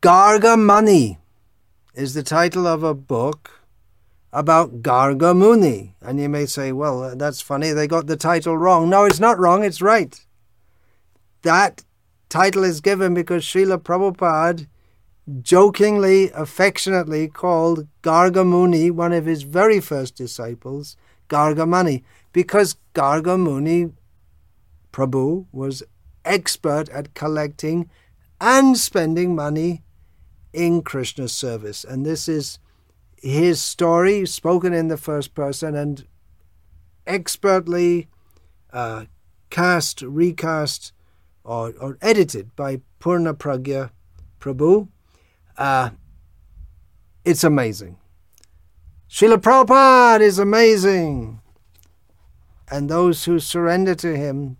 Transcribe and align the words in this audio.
Gargamoney 0.00 1.18
is 1.92 2.14
the 2.14 2.22
title 2.22 2.68
of 2.68 2.84
a 2.84 2.94
book 2.94 3.64
about 4.32 4.80
Gargamuni. 4.80 5.94
And 6.00 6.20
you 6.20 6.28
may 6.28 6.46
say, 6.46 6.70
well, 6.70 7.16
that's 7.16 7.40
funny, 7.40 7.72
they 7.72 7.88
got 7.88 8.06
the 8.06 8.16
title 8.16 8.56
wrong. 8.56 8.88
No, 8.88 9.04
it's 9.04 9.18
not 9.18 9.40
wrong, 9.40 9.64
it's 9.64 9.82
right. 9.82 10.24
That 11.42 11.82
title 12.28 12.62
is 12.62 12.80
given 12.80 13.12
because 13.12 13.42
Srila 13.42 13.78
Prabhupada 13.78 14.68
jokingly, 15.42 16.30
affectionately 16.30 17.26
called 17.26 17.88
Gargamuni, 18.02 18.92
one 18.92 19.12
of 19.12 19.26
his 19.26 19.42
very 19.42 19.80
first 19.80 20.14
disciples, 20.14 20.96
Gargamoney, 21.28 22.04
because 22.32 22.76
Gargamuni 22.94 23.94
Prabhu 24.92 25.46
was 25.50 25.82
expert 26.24 26.88
at 26.90 27.14
collecting 27.14 27.90
and 28.40 28.78
spending 28.78 29.34
money 29.34 29.82
in 30.58 30.82
Krishna's 30.82 31.32
service. 31.32 31.84
And 31.84 32.04
this 32.04 32.28
is 32.28 32.58
his 33.16 33.62
story 33.62 34.26
spoken 34.26 34.74
in 34.74 34.88
the 34.88 34.96
first 34.96 35.32
person 35.32 35.76
and 35.76 36.04
expertly 37.06 38.08
uh, 38.72 39.04
cast, 39.50 40.02
recast, 40.02 40.92
or, 41.44 41.72
or 41.80 41.96
edited 42.02 42.56
by 42.56 42.80
Purnaprajna 42.98 43.90
Prabhu. 44.40 44.88
Uh, 45.56 45.90
it's 47.24 47.44
amazing. 47.44 47.96
Srila 49.08 49.38
Prabhupada 49.38 50.20
is 50.22 50.40
amazing. 50.40 51.40
And 52.68 52.90
those 52.90 53.24
who 53.26 53.38
surrender 53.38 53.94
to 53.94 54.16
him, 54.16 54.56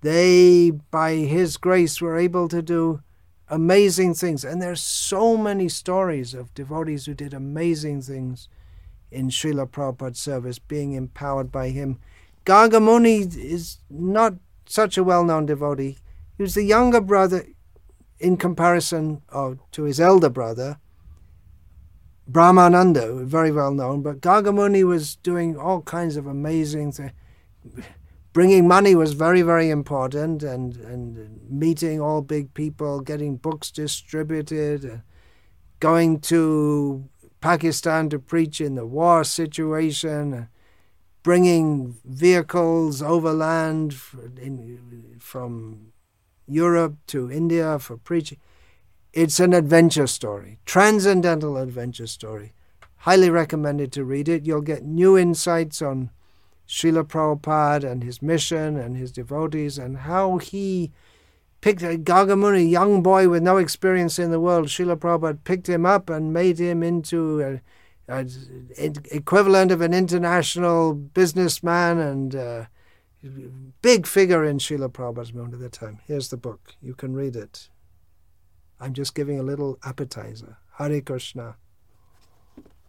they, 0.00 0.70
by 0.70 1.16
his 1.16 1.58
grace, 1.58 2.00
were 2.00 2.16
able 2.16 2.48
to 2.48 2.62
do 2.62 3.02
amazing 3.50 4.14
things. 4.14 4.44
And 4.44 4.62
there's 4.62 4.80
so 4.80 5.36
many 5.36 5.68
stories 5.68 6.32
of 6.32 6.54
devotees 6.54 7.06
who 7.06 7.14
did 7.14 7.34
amazing 7.34 8.02
things 8.02 8.48
in 9.10 9.28
Srila 9.28 9.68
Prabhupada's 9.68 10.20
service, 10.20 10.58
being 10.58 10.92
empowered 10.92 11.50
by 11.50 11.70
him. 11.70 11.98
Gargamuni 12.46 13.36
is 13.36 13.78
not 13.90 14.34
such 14.66 14.96
a 14.96 15.04
well-known 15.04 15.46
devotee. 15.46 15.98
He 16.36 16.42
was 16.42 16.54
the 16.54 16.62
younger 16.62 17.00
brother 17.00 17.46
in 18.20 18.36
comparison 18.36 19.22
oh, 19.32 19.58
to 19.72 19.82
his 19.82 19.98
elder 19.98 20.28
brother, 20.28 20.78
Brahmananda, 22.30 23.24
very 23.24 23.50
well 23.50 23.72
known, 23.72 24.02
but 24.02 24.20
Gargamuni 24.20 24.86
was 24.86 25.16
doing 25.16 25.56
all 25.56 25.82
kinds 25.82 26.16
of 26.16 26.26
amazing 26.26 26.92
things. 26.92 27.10
Bringing 28.32 28.68
money 28.68 28.94
was 28.94 29.14
very, 29.14 29.42
very 29.42 29.70
important, 29.70 30.44
and, 30.44 30.76
and 30.76 31.40
meeting 31.48 32.00
all 32.00 32.22
big 32.22 32.54
people, 32.54 33.00
getting 33.00 33.36
books 33.36 33.72
distributed, 33.72 34.84
uh, 34.84 34.96
going 35.80 36.20
to 36.20 37.08
Pakistan 37.40 38.08
to 38.10 38.20
preach 38.20 38.60
in 38.60 38.76
the 38.76 38.86
war 38.86 39.24
situation, 39.24 40.32
uh, 40.32 40.46
bringing 41.24 41.96
vehicles 42.04 43.02
overland 43.02 43.96
in, 44.40 45.16
from 45.18 45.92
Europe 46.46 46.98
to 47.08 47.30
India 47.32 47.80
for 47.80 47.96
preaching. 47.96 48.38
It's 49.12 49.40
an 49.40 49.52
adventure 49.52 50.06
story, 50.06 50.60
transcendental 50.64 51.56
adventure 51.56 52.06
story. 52.06 52.52
Highly 52.98 53.30
recommended 53.30 53.90
to 53.92 54.04
read 54.04 54.28
it. 54.28 54.46
You'll 54.46 54.60
get 54.60 54.84
new 54.84 55.18
insights 55.18 55.82
on 55.82 56.10
Srila 56.70 57.02
Prabhupada 57.02 57.90
and 57.90 58.04
his 58.04 58.22
mission 58.22 58.76
and 58.76 58.96
his 58.96 59.10
devotees 59.10 59.76
and 59.76 59.98
how 59.98 60.38
he 60.38 60.92
picked 61.60 61.82
a 61.82 61.98
Gargamuni, 61.98 62.58
a 62.58 62.62
young 62.62 63.02
boy 63.02 63.28
with 63.28 63.42
no 63.42 63.56
experience 63.56 64.20
in 64.20 64.30
the 64.30 64.38
world. 64.38 64.68
Srila 64.68 64.96
Prabhupada 64.96 65.42
picked 65.42 65.68
him 65.68 65.84
up 65.84 66.08
and 66.08 66.32
made 66.32 66.60
him 66.60 66.84
into 66.84 67.60
a, 68.08 68.22
a 68.22 68.24
equivalent 69.10 69.72
of 69.72 69.80
an 69.80 69.92
international 69.92 70.94
businessman 70.94 71.98
and 71.98 72.36
uh, 72.36 72.64
big 73.82 74.06
figure 74.06 74.44
in 74.44 74.58
Srila 74.58 74.90
Prabhupada's 74.90 75.34
movement 75.34 75.54
at 75.54 75.60
the 75.60 75.76
time. 75.76 75.98
Here's 76.06 76.28
the 76.28 76.36
book. 76.36 76.74
You 76.80 76.94
can 76.94 77.14
read 77.16 77.34
it. 77.34 77.68
I'm 78.78 78.94
just 78.94 79.16
giving 79.16 79.40
a 79.40 79.42
little 79.42 79.76
appetizer. 79.84 80.56
Hare 80.78 81.00
Krishna. 81.00 81.56